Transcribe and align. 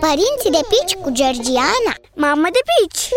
Părinții 0.00 0.50
de 0.50 0.60
pici 0.68 0.94
cu 0.94 1.10
Georgiana 1.10 1.94
Mamă 2.14 2.48
de 2.52 2.58
pici! 2.70 3.08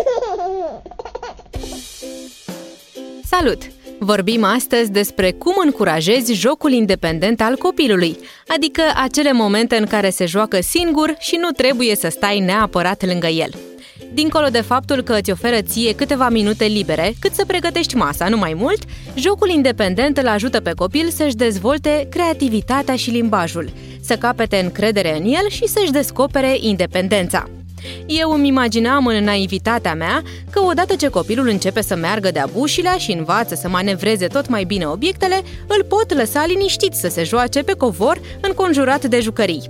Salut! 3.24 3.62
Vorbim 3.98 4.44
astăzi 4.44 4.90
despre 4.90 5.32
cum 5.32 5.54
încurajezi 5.64 6.32
jocul 6.32 6.72
independent 6.72 7.40
al 7.40 7.56
copilului, 7.56 8.18
adică 8.46 8.82
acele 8.94 9.32
momente 9.32 9.76
în 9.76 9.86
care 9.86 10.10
se 10.10 10.26
joacă 10.26 10.60
singur 10.60 11.14
și 11.18 11.36
nu 11.36 11.50
trebuie 11.50 11.96
să 11.96 12.08
stai 12.08 12.38
neapărat 12.38 13.04
lângă 13.06 13.26
el. 13.26 13.50
Dincolo 14.14 14.46
de 14.46 14.60
faptul 14.60 15.02
că 15.02 15.12
îți 15.12 15.30
oferă 15.30 15.60
ție 15.60 15.94
câteva 15.94 16.28
minute 16.28 16.64
libere, 16.64 17.14
cât 17.20 17.34
să 17.34 17.44
pregătești 17.44 17.96
masa, 17.96 18.28
nu 18.28 18.36
mai 18.36 18.54
mult, 18.54 18.82
jocul 19.14 19.48
independent 19.48 20.16
îl 20.16 20.28
ajută 20.28 20.60
pe 20.60 20.72
copil 20.76 21.08
să-și 21.10 21.34
dezvolte 21.34 22.06
creativitatea 22.10 22.96
și 22.96 23.10
limbajul, 23.10 23.72
să 24.00 24.16
capete 24.16 24.56
încredere 24.56 25.16
în 25.16 25.24
el 25.24 25.48
și 25.48 25.66
să-și 25.66 25.90
descopere 25.90 26.56
independența. 26.60 27.48
Eu 28.06 28.30
îmi 28.30 28.48
imaginam 28.48 29.06
în 29.06 29.24
naivitatea 29.24 29.94
mea 29.94 30.22
că 30.50 30.60
odată 30.60 30.94
ce 30.94 31.08
copilul 31.08 31.48
începe 31.48 31.82
să 31.82 31.96
meargă 31.96 32.30
de-a 32.30 32.48
bușilea 32.52 32.96
și 32.96 33.12
învață 33.12 33.54
să 33.54 33.68
manevreze 33.68 34.26
tot 34.26 34.48
mai 34.48 34.64
bine 34.64 34.86
obiectele, 34.86 35.42
îl 35.66 35.84
pot 35.84 36.14
lăsa 36.14 36.44
liniștit 36.46 36.92
să 36.92 37.08
se 37.08 37.22
joace 37.22 37.62
pe 37.62 37.72
covor 37.72 38.20
înconjurat 38.40 39.04
de 39.04 39.20
jucării. 39.20 39.68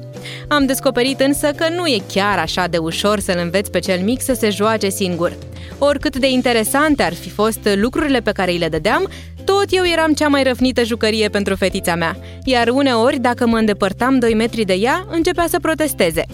Am 0.48 0.66
descoperit 0.66 1.20
însă 1.20 1.50
că 1.56 1.66
nu 1.77 1.86
e 1.86 2.02
chiar 2.12 2.38
așa 2.38 2.66
de 2.66 2.77
ușor 2.77 3.20
să-l 3.20 3.38
înveți 3.42 3.70
pe 3.70 3.78
cel 3.78 4.00
mic 4.00 4.22
să 4.22 4.34
se 4.34 4.50
joace 4.50 4.88
singur. 4.88 5.33
Oricât 5.78 6.16
de 6.16 6.30
interesante 6.30 7.02
ar 7.02 7.14
fi 7.14 7.30
fost 7.30 7.69
lucrurile 7.74 8.20
pe 8.20 8.33
care 8.33 8.50
îi 8.50 8.58
le 8.58 8.69
dădeam, 8.69 9.08
tot 9.44 9.66
eu 9.70 9.86
eram 9.86 10.12
cea 10.12 10.28
mai 10.28 10.42
răfnită 10.42 10.84
jucărie 10.84 11.28
pentru 11.28 11.55
fetița 11.55 11.94
mea, 11.94 12.16
iar 12.44 12.69
uneori, 12.69 13.19
dacă 13.19 13.46
mă 13.46 13.56
îndepărtam 13.56 14.19
2 14.19 14.34
metri 14.34 14.64
de 14.64 14.72
ea, 14.72 15.06
începea 15.10 15.46
să 15.48 15.58
protesteze. 15.58 16.24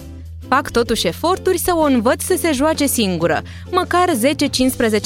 Fac 0.55 0.71
totuși 0.71 1.07
eforturi 1.07 1.59
să 1.59 1.73
o 1.75 1.83
învăț 1.83 2.23
să 2.23 2.37
se 2.39 2.53
joace 2.53 2.87
singură, 2.87 3.43
măcar 3.71 4.09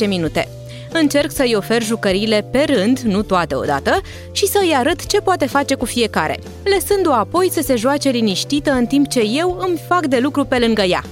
10-15 0.05 0.07
minute. 0.07 0.49
Încerc 0.93 1.31
să-i 1.31 1.55
ofer 1.57 1.83
jucăriile 1.83 2.49
pe 2.51 2.65
rând, 2.67 2.99
nu 2.99 3.23
toate 3.23 3.55
odată, 3.55 4.01
și 4.33 4.47
să-i 4.47 4.75
arăt 4.77 5.07
ce 5.07 5.21
poate 5.21 5.47
face 5.47 5.75
cu 5.75 5.85
fiecare, 5.85 6.39
lăsându-o 6.75 7.13
apoi 7.13 7.51
să 7.53 7.61
se 7.63 7.77
joace 7.77 8.09
liniștită 8.09 8.73
în 8.73 8.87
timp 8.87 9.09
ce 9.09 9.21
eu 9.21 9.57
îmi 9.69 9.81
fac 9.89 10.07
de 10.07 10.19
lucru 10.19 10.45
pe 10.45 10.59
lângă 10.59 10.83
ea. 10.83 11.03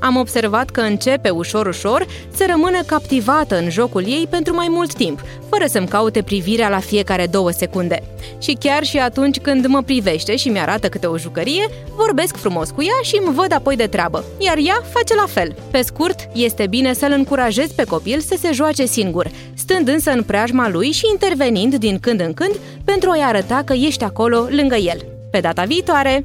Am 0.00 0.16
observat 0.16 0.70
că 0.70 0.80
începe 0.80 1.30
ușor-ușor 1.30 2.06
să 2.34 2.44
rămână 2.48 2.82
captivată 2.86 3.58
în 3.58 3.70
jocul 3.70 4.04
ei 4.06 4.26
pentru 4.30 4.54
mai 4.54 4.66
mult 4.70 4.94
timp, 4.94 5.20
fără 5.48 5.64
să-mi 5.66 5.88
caute 5.88 6.22
privirea 6.22 6.68
la 6.68 6.78
fiecare 6.78 7.26
două 7.26 7.50
secunde. 7.50 8.02
Și 8.38 8.56
chiar 8.60 8.84
și 8.84 8.98
atunci 8.98 9.38
când 9.38 9.66
mă 9.66 9.82
privește 9.82 10.36
și 10.36 10.48
mi-arată 10.48 10.88
câte 10.88 11.06
o 11.06 11.18
jucărie, 11.18 11.68
vorbesc 11.96 12.36
frumos 12.36 12.70
cu 12.70 12.82
ea 12.82 13.00
și 13.02 13.20
îmi 13.24 13.34
văd 13.34 13.52
apoi 13.52 13.76
de 13.76 13.86
treabă, 13.86 14.24
iar 14.38 14.56
ea 14.66 14.82
face 14.92 15.14
la 15.14 15.26
fel. 15.28 15.54
Pe 15.70 15.82
scurt, 15.82 16.28
este 16.32 16.66
bine 16.66 16.92
să-l 16.92 17.12
încurajezi 17.12 17.74
pe 17.74 17.84
copil 17.84 18.20
să 18.20 18.36
se 18.40 18.52
joace 18.52 18.86
singur, 18.86 19.30
stând 19.54 19.88
însă 19.88 20.10
în 20.10 20.22
preajma 20.22 20.68
lui 20.68 20.90
și 20.90 21.08
intervenind 21.12 21.74
din 21.74 21.98
când 21.98 22.20
în 22.20 22.34
când 22.34 22.54
pentru 22.84 23.10
a-i 23.10 23.22
arăta 23.22 23.62
că 23.64 23.72
ești 23.72 24.04
acolo 24.04 24.46
lângă 24.48 24.76
el. 24.76 25.04
Pe 25.30 25.40
data 25.40 25.62
viitoare! 25.62 26.24